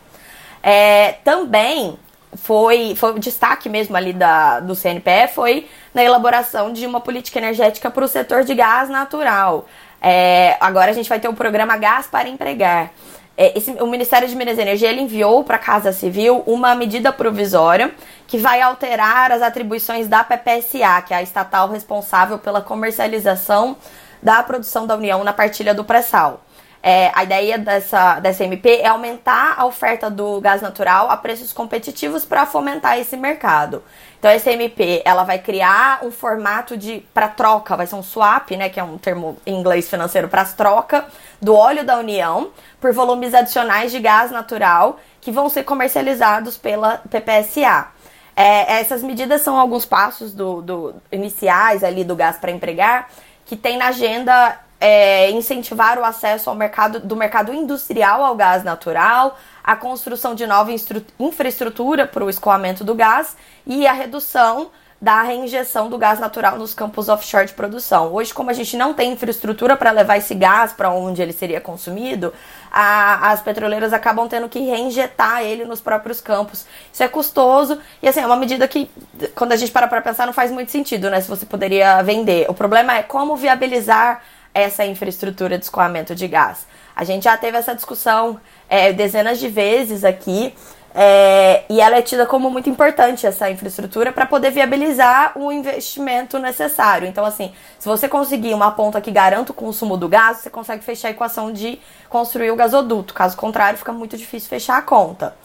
É, 0.61 1.13
também 1.23 1.97
foi, 2.35 2.95
foi 2.95 3.11
o 3.13 3.19
destaque 3.19 3.69
mesmo 3.69 3.95
ali 3.95 4.13
da, 4.13 4.59
do 4.59 4.75
CNPE 4.75 5.29
foi 5.33 5.67
na 5.93 6.03
elaboração 6.03 6.71
de 6.73 6.85
uma 6.85 6.99
política 6.99 7.39
energética 7.39 7.89
para 7.89 8.03
o 8.03 8.07
setor 8.07 8.43
de 8.43 8.53
gás 8.53 8.89
natural. 8.89 9.65
É, 10.01 10.57
agora 10.59 10.91
a 10.91 10.93
gente 10.93 11.09
vai 11.09 11.19
ter 11.19 11.27
o 11.27 11.33
programa 11.33 11.77
Gás 11.77 12.05
para 12.05 12.29
Empregar. 12.29 12.91
É, 13.37 13.57
esse, 13.57 13.71
o 13.71 13.87
Ministério 13.87 14.27
de 14.27 14.35
Minas 14.35 14.57
e 14.57 14.61
Energia 14.61 14.93
enviou 14.93 15.43
para 15.43 15.57
a 15.57 15.59
Casa 15.59 15.91
Civil 15.91 16.41
uma 16.45 16.73
medida 16.73 17.11
provisória 17.11 17.93
que 18.27 18.37
vai 18.37 18.61
alterar 18.61 19.31
as 19.31 19.41
atribuições 19.41 20.07
da 20.07 20.23
PPSA, 20.23 21.01
que 21.05 21.13
é 21.13 21.17
a 21.17 21.21
estatal 21.21 21.69
responsável 21.69 22.39
pela 22.39 22.61
comercialização 22.61 23.75
da 24.23 24.41
produção 24.41 24.87
da 24.87 24.95
União 24.95 25.23
na 25.23 25.33
partilha 25.33 25.73
do 25.73 25.83
pré-sal. 25.83 26.41
É, 26.87 27.11
a 27.15 27.23
ideia 27.23 27.57
dessa, 27.57 28.19
dessa 28.19 28.43
MP 28.43 28.75
é 28.75 28.85
aumentar 28.85 29.55
a 29.57 29.65
oferta 29.65 30.07
do 30.07 30.39
gás 30.39 30.61
natural 30.61 31.09
a 31.09 31.17
preços 31.17 31.51
competitivos 31.51 32.25
para 32.25 32.45
fomentar 32.45 32.99
esse 32.99 33.17
mercado. 33.17 33.81
Então 34.19 34.29
essa 34.29 34.51
MP 34.51 35.01
ela 35.03 35.23
vai 35.23 35.39
criar 35.39 36.05
um 36.05 36.11
formato 36.11 36.77
de 36.77 37.03
para 37.11 37.27
troca, 37.27 37.75
vai 37.75 37.87
ser 37.87 37.95
um 37.95 38.03
swap, 38.03 38.51
né, 38.51 38.69
que 38.69 38.79
é 38.79 38.83
um 38.83 38.99
termo 38.99 39.35
em 39.47 39.55
inglês 39.59 39.89
financeiro 39.89 40.27
para 40.27 40.45
troca 40.45 41.05
do 41.41 41.55
óleo 41.55 41.83
da 41.83 41.97
União 41.97 42.51
por 42.79 42.93
volumes 42.93 43.33
adicionais 43.33 43.91
de 43.91 43.97
gás 43.97 44.29
natural 44.29 44.99
que 45.19 45.31
vão 45.31 45.49
ser 45.49 45.63
comercializados 45.63 46.55
pela 46.55 47.01
PPSA. 47.09 47.87
É, 48.35 48.79
essas 48.79 49.01
medidas 49.01 49.41
são 49.41 49.57
alguns 49.57 49.85
passos 49.87 50.35
do, 50.35 50.61
do 50.61 50.95
iniciais 51.11 51.83
ali 51.83 52.03
do 52.03 52.15
gás 52.15 52.37
para 52.37 52.51
empregar 52.51 53.09
que 53.43 53.55
tem 53.55 53.77
na 53.77 53.87
agenda 53.87 54.59
é, 54.79 55.31
incentivar 55.31 55.97
o 55.97 56.03
acesso 56.03 56.49
ao 56.49 56.55
mercado 56.55 56.99
do 56.99 57.15
mercado 57.15 57.53
industrial 57.53 58.23
ao 58.23 58.35
gás 58.35 58.63
natural, 58.63 59.37
a 59.63 59.75
construção 59.75 60.35
de 60.35 60.45
nova 60.45 60.71
infraestrutura 61.19 62.05
para 62.05 62.23
o 62.23 62.29
escoamento 62.29 62.83
do 62.83 62.93
gás 62.93 63.35
e 63.65 63.87
a 63.87 63.93
redução 63.93 64.69
da 65.01 65.21
reinjeção 65.21 65.89
do 65.89 65.97
gás 65.97 66.19
natural 66.19 66.57
nos 66.57 66.73
campos 66.73 67.09
offshore 67.09 67.45
de 67.45 67.53
produção. 67.53 68.13
Hoje, 68.13 68.33
como 68.33 68.49
a 68.49 68.53
gente 68.53 68.77
não 68.77 68.93
tem 68.93 69.11
infraestrutura 69.11 69.75
para 69.75 69.91
levar 69.91 70.17
esse 70.17 70.33
gás 70.33 70.71
para 70.71 70.89
onde 70.89 71.21
ele 71.21 71.33
seria 71.33 71.59
consumido, 71.59 72.33
a, 72.71 73.31
as 73.31 73.41
petroleiras 73.41 73.93
acabam 73.93 74.27
tendo 74.27 74.47
que 74.47 74.59
reinjetar 74.59 75.43
ele 75.43 75.65
nos 75.65 75.81
próprios 75.81 76.21
campos. 76.21 76.65
Isso 76.91 77.03
é 77.03 77.07
custoso 77.07 77.77
e 78.01 78.07
assim, 78.07 78.21
é 78.21 78.25
uma 78.25 78.37
medida 78.37 78.67
que, 78.67 78.89
quando 79.35 79.51
a 79.51 79.57
gente 79.57 79.71
para 79.71 79.87
para 79.87 80.01
pensar, 80.01 80.25
não 80.25 80.33
faz 80.33 80.49
muito 80.49 80.71
sentido, 80.71 81.09
né? 81.09 81.19
Se 81.21 81.29
você 81.29 81.45
poderia 81.45 82.01
vender. 82.01 82.49
O 82.49 82.53
problema 82.53 82.95
é 82.95 83.03
como 83.03 83.35
viabilizar 83.35 84.21
essa 84.55 84.85
infraestrutura 84.85 85.57
de 85.57 85.65
escoamento 85.65 86.15
de 86.15 86.27
gás. 86.27 86.65
A 86.95 87.03
gente 87.03 87.25
já 87.25 87.35
teve 87.35 87.57
essa 87.57 87.75
discussão 87.75 88.39
é, 88.69 88.93
dezenas 88.93 89.37
de 89.37 89.49
vezes 89.49 90.05
aqui. 90.05 90.55
É, 90.97 91.65
e 91.67 91.81
ela 91.81 91.97
é 91.97 92.01
tida 92.01 92.25
como 92.25 92.49
muito 92.49 92.69
importante 92.69 93.27
essa 93.27 93.51
infraestrutura 93.51 94.13
para 94.13 94.25
poder 94.25 94.49
viabilizar 94.49 95.37
o 95.37 95.51
investimento 95.51 96.39
necessário. 96.39 97.05
Então, 97.05 97.25
assim, 97.25 97.53
se 97.77 97.85
você 97.85 98.07
conseguir 98.07 98.53
uma 98.53 98.71
ponta 98.71 99.01
que 99.01 99.11
garanta 99.11 99.51
o 99.51 99.53
consumo 99.53 99.97
do 99.97 100.07
gás, 100.07 100.37
você 100.37 100.49
consegue 100.49 100.85
fechar 100.85 101.09
a 101.09 101.11
equação 101.11 101.51
de 101.51 101.81
construir 102.07 102.49
o 102.49 102.55
gasoduto. 102.55 103.13
Caso 103.13 103.35
contrário, 103.35 103.77
fica 103.77 103.91
muito 103.91 104.15
difícil 104.15 104.47
fechar 104.47 104.77
a 104.77 104.81
conta. 104.81 105.35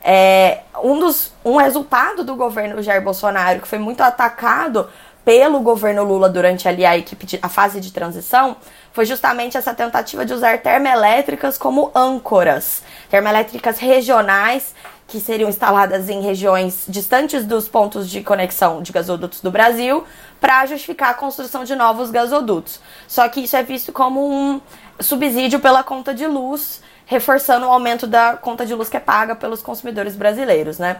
É, 0.00 0.60
um, 0.82 0.98
dos, 0.98 1.32
um 1.44 1.56
resultado 1.56 2.22
do 2.22 2.36
governo 2.36 2.80
Jair 2.80 3.02
Bolsonaro, 3.02 3.60
que 3.60 3.68
foi 3.68 3.80
muito 3.80 4.02
atacado 4.02 4.88
pelo 5.24 5.60
governo 5.60 6.04
Lula 6.04 6.28
durante 6.28 6.68
ali 6.68 6.84
a 6.84 6.96
de, 6.96 7.38
a 7.40 7.48
fase 7.48 7.80
de 7.80 7.92
transição 7.92 8.56
foi 8.92 9.04
justamente 9.04 9.56
essa 9.56 9.74
tentativa 9.74 10.24
de 10.24 10.32
usar 10.32 10.58
termoelétricas 10.58 11.56
como 11.56 11.90
âncoras, 11.94 12.82
termoelétricas 13.08 13.78
regionais 13.78 14.74
que 15.06 15.18
seriam 15.18 15.48
instaladas 15.48 16.08
em 16.08 16.20
regiões 16.20 16.84
distantes 16.88 17.44
dos 17.44 17.68
pontos 17.68 18.08
de 18.08 18.22
conexão 18.22 18.80
de 18.80 18.92
gasodutos 18.92 19.40
do 19.40 19.50
Brasil 19.50 20.04
para 20.40 20.64
justificar 20.66 21.10
a 21.10 21.14
construção 21.14 21.64
de 21.64 21.74
novos 21.74 22.10
gasodutos. 22.10 22.80
Só 23.08 23.28
que 23.28 23.40
isso 23.40 23.56
é 23.56 23.62
visto 23.62 23.92
como 23.92 24.24
um 24.24 24.60
subsídio 25.00 25.58
pela 25.58 25.82
conta 25.82 26.14
de 26.14 26.26
luz, 26.26 26.80
reforçando 27.06 27.66
o 27.66 27.70
aumento 27.70 28.06
da 28.06 28.36
conta 28.36 28.64
de 28.64 28.72
luz 28.72 28.88
que 28.88 28.96
é 28.96 29.00
paga 29.00 29.34
pelos 29.34 29.60
consumidores 29.60 30.14
brasileiros, 30.14 30.78
né? 30.78 30.98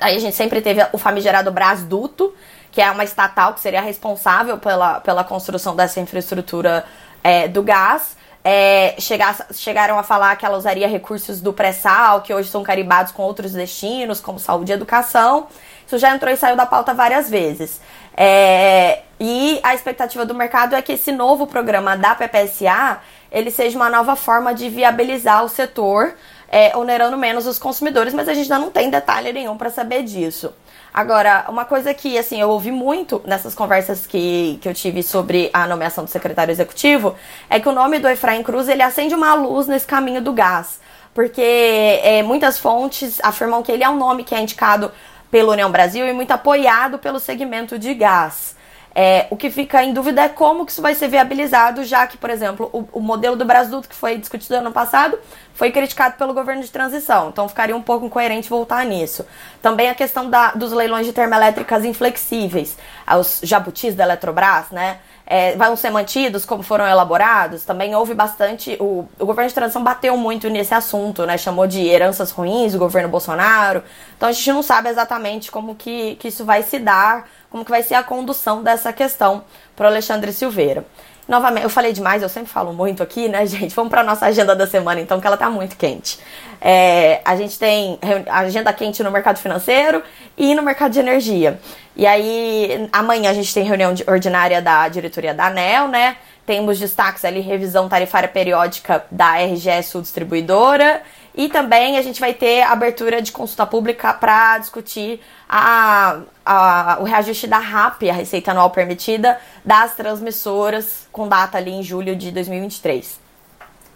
Aí 0.00 0.16
a 0.16 0.20
gente 0.20 0.34
sempre 0.34 0.60
teve 0.60 0.84
o 0.92 0.98
famigerado 0.98 1.52
Brasduto, 1.52 2.34
que 2.70 2.80
é 2.80 2.90
uma 2.90 3.04
estatal 3.04 3.54
que 3.54 3.60
seria 3.60 3.80
responsável 3.80 4.58
pela, 4.58 5.00
pela 5.00 5.24
construção 5.24 5.74
dessa 5.74 6.00
infraestrutura 6.00 6.84
é, 7.22 7.48
do 7.48 7.62
gás. 7.62 8.16
É, 8.42 8.94
chegar, 8.98 9.36
chegaram 9.52 9.98
a 9.98 10.02
falar 10.02 10.34
que 10.36 10.46
ela 10.46 10.56
usaria 10.56 10.88
recursos 10.88 11.40
do 11.40 11.52
pré-sal, 11.52 12.22
que 12.22 12.32
hoje 12.32 12.48
são 12.48 12.62
caribados 12.62 13.12
com 13.12 13.22
outros 13.22 13.52
destinos, 13.52 14.20
como 14.20 14.38
saúde 14.38 14.72
e 14.72 14.74
educação. 14.74 15.48
Isso 15.86 15.98
já 15.98 16.14
entrou 16.14 16.32
e 16.32 16.36
saiu 16.36 16.56
da 16.56 16.64
pauta 16.64 16.94
várias 16.94 17.28
vezes. 17.28 17.80
É, 18.16 19.00
e 19.18 19.60
a 19.62 19.74
expectativa 19.74 20.24
do 20.24 20.34
mercado 20.34 20.74
é 20.74 20.82
que 20.82 20.92
esse 20.92 21.12
novo 21.12 21.46
programa 21.46 21.96
da 21.96 22.14
PPSA 22.14 23.00
ele 23.30 23.50
seja 23.50 23.76
uma 23.76 23.88
nova 23.88 24.16
forma 24.16 24.54
de 24.54 24.68
viabilizar 24.68 25.44
o 25.44 25.48
setor, 25.48 26.14
é, 26.48 26.76
onerando 26.76 27.16
menos 27.16 27.46
os 27.46 27.58
consumidores, 27.58 28.12
mas 28.12 28.28
a 28.28 28.34
gente 28.34 28.50
ainda 28.52 28.64
não 28.64 28.70
tem 28.70 28.90
detalhe 28.90 29.32
nenhum 29.32 29.56
para 29.56 29.70
saber 29.70 30.02
disso. 30.02 30.52
Agora, 30.92 31.46
uma 31.48 31.64
coisa 31.64 31.94
que, 31.94 32.18
assim, 32.18 32.40
eu 32.40 32.50
ouvi 32.50 32.72
muito 32.72 33.22
nessas 33.24 33.54
conversas 33.54 34.06
que, 34.06 34.58
que 34.60 34.68
eu 34.68 34.74
tive 34.74 35.02
sobre 35.02 35.48
a 35.52 35.66
nomeação 35.66 36.04
do 36.04 36.10
secretário 36.10 36.50
executivo 36.50 37.14
é 37.48 37.60
que 37.60 37.68
o 37.68 37.72
nome 37.72 37.98
do 37.98 38.08
Efraim 38.08 38.42
Cruz, 38.42 38.68
ele 38.68 38.82
acende 38.82 39.14
uma 39.14 39.34
luz 39.34 39.66
nesse 39.66 39.86
caminho 39.86 40.20
do 40.20 40.32
gás. 40.32 40.80
Porque 41.14 41.40
é, 41.40 42.22
muitas 42.22 42.58
fontes 42.58 43.18
afirmam 43.22 43.62
que 43.62 43.70
ele 43.70 43.84
é 43.84 43.88
um 43.88 43.96
nome 43.96 44.24
que 44.24 44.34
é 44.34 44.40
indicado 44.40 44.90
pela 45.30 45.52
União 45.52 45.70
Brasil 45.70 46.06
e 46.06 46.12
muito 46.12 46.32
apoiado 46.32 46.98
pelo 46.98 47.20
segmento 47.20 47.78
de 47.78 47.94
gás. 47.94 48.56
É, 49.02 49.26
o 49.30 49.36
que 49.36 49.50
fica 49.50 49.82
em 49.82 49.94
dúvida 49.94 50.20
é 50.20 50.28
como 50.28 50.66
que 50.66 50.72
isso 50.72 50.82
vai 50.82 50.94
ser 50.94 51.08
viabilizado, 51.08 51.82
já 51.84 52.06
que, 52.06 52.18
por 52.18 52.28
exemplo, 52.28 52.68
o, 52.70 52.98
o 52.98 53.00
modelo 53.00 53.34
do 53.34 53.46
Brasduto 53.46 53.88
que 53.88 53.94
foi 53.94 54.18
discutido 54.18 54.56
ano 54.56 54.72
passado 54.72 55.18
foi 55.54 55.70
criticado 55.72 56.18
pelo 56.18 56.34
governo 56.34 56.60
de 56.60 56.70
transição, 56.70 57.30
então 57.30 57.48
ficaria 57.48 57.74
um 57.74 57.80
pouco 57.80 58.04
incoerente 58.04 58.50
voltar 58.50 58.84
nisso. 58.84 59.24
Também 59.62 59.88
a 59.88 59.94
questão 59.94 60.28
da, 60.28 60.50
dos 60.50 60.70
leilões 60.70 61.06
de 61.06 61.14
termoelétricas 61.14 61.82
inflexíveis, 61.82 62.76
os 63.18 63.40
jabutis 63.42 63.94
da 63.94 64.04
Eletrobras, 64.04 64.70
né? 64.70 64.98
É, 65.32 65.54
vão 65.54 65.76
ser 65.76 65.90
mantidos 65.90 66.44
como 66.44 66.64
foram 66.64 66.84
elaborados. 66.84 67.64
Também 67.64 67.94
houve 67.94 68.14
bastante. 68.14 68.76
O, 68.80 69.08
o 69.16 69.24
governo 69.24 69.48
de 69.48 69.54
transição 69.54 69.84
bateu 69.84 70.16
muito 70.16 70.50
nesse 70.50 70.74
assunto, 70.74 71.24
né? 71.24 71.38
Chamou 71.38 71.68
de 71.68 71.86
heranças 71.86 72.32
ruins 72.32 72.74
o 72.74 72.78
governo 72.78 73.08
Bolsonaro. 73.08 73.84
Então 74.16 74.28
a 74.28 74.32
gente 74.32 74.52
não 74.52 74.62
sabe 74.62 74.88
exatamente 74.88 75.48
como 75.52 75.76
que, 75.76 76.16
que 76.16 76.26
isso 76.26 76.44
vai 76.44 76.64
se 76.64 76.80
dar 76.80 77.28
como 77.50 77.64
que 77.64 77.70
vai 77.70 77.82
ser 77.82 77.94
a 77.94 78.02
condução 78.02 78.62
dessa 78.62 78.92
questão 78.92 79.44
para 79.76 79.88
Alexandre 79.88 80.32
Silveira. 80.32 80.86
Novamente, 81.30 81.62
eu 81.62 81.70
falei 81.70 81.92
demais, 81.92 82.24
eu 82.24 82.28
sempre 82.28 82.50
falo 82.50 82.72
muito 82.72 83.04
aqui, 83.04 83.28
né, 83.28 83.46
gente? 83.46 83.72
Vamos 83.72 83.88
para 83.88 84.02
nossa 84.02 84.26
agenda 84.26 84.56
da 84.56 84.66
semana, 84.66 85.00
então, 85.00 85.20
que 85.20 85.26
ela 85.28 85.36
tá 85.36 85.48
muito 85.48 85.76
quente. 85.76 86.18
É, 86.60 87.20
a 87.24 87.36
gente 87.36 87.56
tem 87.56 88.00
agenda 88.28 88.72
quente 88.72 89.00
no 89.04 89.12
mercado 89.12 89.38
financeiro 89.38 90.02
e 90.36 90.56
no 90.56 90.62
mercado 90.62 90.90
de 90.90 90.98
energia. 90.98 91.60
E 91.94 92.04
aí, 92.04 92.88
amanhã 92.92 93.30
a 93.30 93.32
gente 93.32 93.54
tem 93.54 93.62
reunião 93.62 93.94
ordinária 94.08 94.60
da 94.60 94.88
diretoria 94.88 95.32
da 95.32 95.46
ANEL, 95.46 95.86
né? 95.86 96.16
Temos 96.44 96.80
destaques 96.80 97.24
ali, 97.24 97.38
revisão 97.38 97.88
tarifária 97.88 98.28
periódica 98.28 99.04
da 99.08 99.36
RGE 99.36 99.84
Sul 99.84 100.02
Distribuidora. 100.02 101.00
E 101.32 101.48
também 101.48 101.96
a 101.96 102.02
gente 102.02 102.18
vai 102.18 102.34
ter 102.34 102.62
abertura 102.62 103.22
de 103.22 103.30
consulta 103.30 103.64
pública 103.64 104.12
para 104.12 104.58
discutir 104.58 105.20
a, 105.52 106.20
a, 106.46 106.98
o 107.00 107.04
reajuste 107.04 107.48
da 107.48 107.58
RAP, 107.58 108.04
a 108.04 108.14
receita 108.14 108.52
anual 108.52 108.70
permitida, 108.70 109.38
das 109.64 109.94
transmissoras, 109.94 111.08
com 111.10 111.26
data 111.26 111.58
ali 111.58 111.72
em 111.72 111.82
julho 111.82 112.14
de 112.14 112.30
2023. 112.30 113.18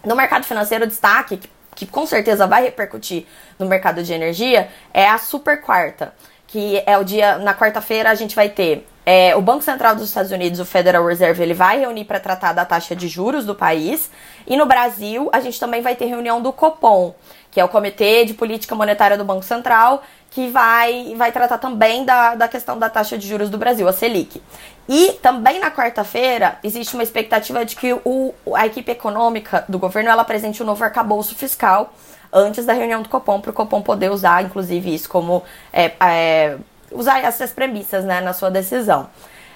No 0.05 0.17
mercado 0.17 0.45
financeiro, 0.45 0.87
destaque, 0.87 1.37
que 1.37 1.49
que 1.75 1.87
com 1.87 2.07
certeza 2.07 2.47
vai 2.47 2.63
repercutir 2.63 3.27
no 3.59 3.67
mercado 3.67 4.03
de 4.03 4.13
energia, 4.13 4.69
é 4.93 5.09
a 5.09 5.19
super 5.19 5.61
quarta, 5.61 6.15
que 6.47 6.83
é 6.87 6.97
o 6.97 7.05
dia 7.05 7.39
na 7.39 7.55
quarta-feira 7.55 8.11
a 8.11 8.15
gente 8.15 8.35
vai 8.35 8.49
ter 8.49 8.87
é, 9.07 9.37
o 9.37 9.43
Banco 9.43 9.63
Central 9.63 9.95
dos 9.95 10.09
Estados 10.09 10.31
Unidos, 10.31 10.61
o 10.61 10.65
Federal 10.65 11.05
Reserve, 11.07 11.43
ele 11.43 11.53
vai 11.53 11.79
reunir 11.79 12.05
para 12.05 12.19
tratar 12.19 12.55
da 12.55 12.65
taxa 12.65 12.97
de 12.97 13.07
juros 13.07 13.45
do 13.45 13.55
país. 13.55 14.11
E 14.47 14.57
no 14.57 14.65
Brasil, 14.65 15.29
a 15.31 15.41
gente 15.41 15.61
também 15.61 15.83
vai 15.83 15.95
ter 15.95 16.07
reunião 16.07 16.41
do 16.41 16.51
Copom, 16.53 17.15
que 17.55 17.61
é 17.61 17.65
o 17.65 17.69
Comitê 17.69 18.25
de 18.25 18.35
Política 18.35 18.75
Monetária 18.75 19.17
do 19.17 19.25
Banco 19.25 19.45
Central, 19.45 20.03
que 20.29 20.49
vai, 20.49 21.15
vai 21.17 21.31
tratar 21.31 21.59
também 21.59 22.05
da, 22.05 22.35
da 22.35 22.49
questão 22.49 22.77
da 22.77 22.91
taxa 22.91 23.17
de 23.17 23.29
juros 23.29 23.49
do 23.49 23.57
Brasil, 23.57 23.87
a 23.87 23.93
Selic. 23.93 24.43
E 24.89 25.13
também 25.23 25.61
na 25.61 25.71
quarta-feira, 25.71 26.59
existe 26.65 26.95
uma 26.95 27.05
expectativa 27.05 27.65
de 27.65 27.77
que 27.77 27.95
o, 28.05 28.35
a 28.55 28.67
equipe 28.67 28.91
econômica 28.91 29.65
do 29.69 29.79
governo 29.79 30.11
ela 30.11 30.23
apresente 30.23 30.61
um 30.61 30.67
novo 30.67 30.83
arcabouço 30.83 31.37
fiscal 31.37 31.95
antes 32.33 32.67
da 32.67 32.73
reunião 32.73 33.01
do 33.01 33.09
Copom, 33.09 33.41
para 33.41 33.53
o 33.53 33.55
Copom 33.55 33.81
poder 33.81 34.11
usar, 34.11 34.43
inclusive, 34.43 34.93
isso 34.93 35.09
como 35.09 35.45
é, 35.73 35.93
é, 36.01 36.57
usar 36.91 37.21
essas 37.21 37.53
premissas 37.53 38.05
né, 38.05 38.21
na 38.21 38.33
sua 38.33 38.51
decisão. 38.51 39.09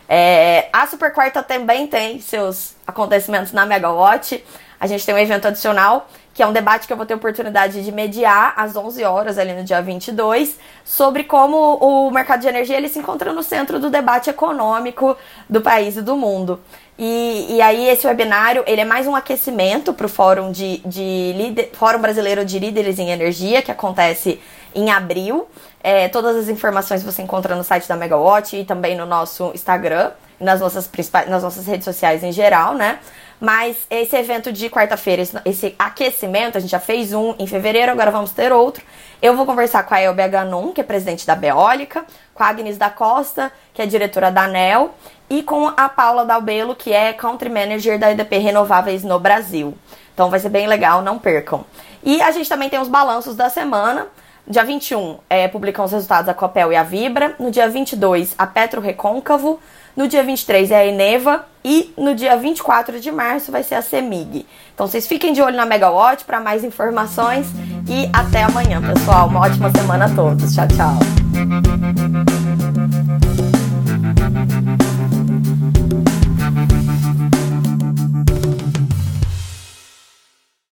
É, 0.08 0.68
a 0.72 0.86
Super 0.86 1.12
Quarta 1.12 1.42
também 1.42 1.88
tem 1.88 2.20
seus 2.20 2.76
acontecimentos 2.86 3.52
na 3.52 3.66
Megawatt. 3.66 4.42
A 4.80 4.86
gente 4.86 5.04
tem 5.04 5.14
um 5.14 5.18
evento 5.18 5.48
adicional, 5.48 6.08
que 6.38 6.42
é 6.44 6.46
um 6.46 6.52
debate 6.52 6.86
que 6.86 6.92
eu 6.92 6.96
vou 6.96 7.04
ter 7.04 7.14
oportunidade 7.14 7.82
de 7.82 7.90
mediar 7.90 8.54
às 8.56 8.76
11 8.76 9.02
horas, 9.02 9.38
ali 9.38 9.52
no 9.54 9.64
dia 9.64 9.82
22, 9.82 10.56
sobre 10.84 11.24
como 11.24 11.74
o 11.78 12.08
mercado 12.12 12.42
de 12.42 12.46
energia 12.46 12.76
ele 12.76 12.88
se 12.88 13.00
encontra 13.00 13.32
no 13.32 13.42
centro 13.42 13.80
do 13.80 13.90
debate 13.90 14.30
econômico 14.30 15.16
do 15.50 15.60
país 15.60 15.96
e 15.96 16.00
do 16.00 16.16
mundo. 16.16 16.60
E, 16.96 17.56
e 17.56 17.60
aí 17.60 17.88
esse 17.88 18.06
webinário 18.06 18.62
ele 18.68 18.80
é 18.80 18.84
mais 18.84 19.08
um 19.08 19.16
aquecimento 19.16 19.92
para 19.92 20.06
o 20.06 20.08
Fórum, 20.08 20.52
de, 20.52 20.78
de 20.86 21.70
Fórum 21.72 22.00
Brasileiro 22.00 22.44
de 22.44 22.56
Líderes 22.60 23.00
em 23.00 23.10
Energia, 23.10 23.60
que 23.60 23.72
acontece 23.72 24.40
em 24.72 24.92
abril. 24.92 25.48
É, 25.82 26.06
todas 26.06 26.36
as 26.36 26.48
informações 26.48 27.02
você 27.02 27.20
encontra 27.20 27.56
no 27.56 27.64
site 27.64 27.88
da 27.88 27.96
Megawatt 27.96 28.54
e 28.54 28.64
também 28.64 28.96
no 28.96 29.06
nosso 29.06 29.50
Instagram, 29.56 30.12
nas 30.38 30.60
nossas 30.60 30.86
principais, 30.86 31.28
nas 31.28 31.42
nossas 31.42 31.66
redes 31.66 31.84
sociais 31.84 32.22
em 32.22 32.30
geral, 32.30 32.74
né? 32.74 33.00
Mas 33.40 33.86
esse 33.88 34.16
evento 34.16 34.52
de 34.52 34.68
quarta-feira, 34.68 35.22
esse 35.44 35.74
aquecimento, 35.78 36.58
a 36.58 36.60
gente 36.60 36.70
já 36.70 36.80
fez 36.80 37.12
um 37.12 37.34
em 37.38 37.46
fevereiro, 37.46 37.92
agora 37.92 38.10
vamos 38.10 38.32
ter 38.32 38.52
outro. 38.52 38.84
Eu 39.22 39.36
vou 39.36 39.46
conversar 39.46 39.84
com 39.84 39.94
a 39.94 40.00
Elbe 40.00 40.26
Ganon, 40.28 40.72
que 40.72 40.80
é 40.80 40.84
presidente 40.84 41.26
da 41.26 41.36
Beólica, 41.36 42.04
com 42.34 42.42
a 42.42 42.48
Agnes 42.48 42.76
da 42.76 42.90
Costa, 42.90 43.52
que 43.72 43.80
é 43.80 43.86
diretora 43.86 44.30
da 44.30 44.44
ANEL, 44.44 44.92
e 45.30 45.42
com 45.42 45.68
a 45.76 45.88
Paula 45.88 46.24
Dalbelo, 46.24 46.74
que 46.74 46.92
é 46.92 47.12
Country 47.12 47.48
Manager 47.48 47.98
da 47.98 48.10
EDP 48.10 48.38
Renováveis 48.38 49.04
no 49.04 49.20
Brasil. 49.20 49.76
Então 50.14 50.30
vai 50.30 50.40
ser 50.40 50.48
bem 50.48 50.66
legal, 50.66 51.00
não 51.00 51.18
percam. 51.18 51.64
E 52.02 52.20
a 52.20 52.32
gente 52.32 52.48
também 52.48 52.68
tem 52.68 52.80
os 52.80 52.88
balanços 52.88 53.36
da 53.36 53.48
semana. 53.48 54.08
Dia 54.46 54.64
21 54.64 55.18
é, 55.28 55.46
publicam 55.46 55.84
os 55.84 55.92
resultados 55.92 56.28
a 56.28 56.34
Copel 56.34 56.72
e 56.72 56.76
a 56.76 56.82
Vibra. 56.82 57.36
No 57.38 57.50
dia 57.50 57.68
22, 57.68 58.34
a 58.36 58.46
Petro 58.46 58.80
Recôncavo. 58.80 59.60
No 59.94 60.08
dia 60.08 60.22
23 60.22 60.70
é 60.70 60.76
a 60.76 60.86
Eneva. 60.86 61.44
E 61.70 61.92
no 61.98 62.14
dia 62.14 62.34
24 62.34 62.98
de 62.98 63.12
março 63.12 63.52
vai 63.52 63.62
ser 63.62 63.74
a 63.74 63.82
Semig. 63.82 64.46
Então 64.72 64.86
vocês 64.86 65.06
fiquem 65.06 65.34
de 65.34 65.42
olho 65.42 65.54
na 65.54 65.66
Megawatt 65.66 66.24
para 66.24 66.40
mais 66.40 66.64
informações. 66.64 67.46
E 67.86 68.08
até 68.10 68.42
amanhã, 68.42 68.80
pessoal. 68.80 69.28
Uma 69.28 69.40
ótima 69.40 69.70
semana 69.70 70.06
a 70.06 70.08
todos. 70.08 70.54
Tchau, 70.54 70.66
tchau. 70.68 72.38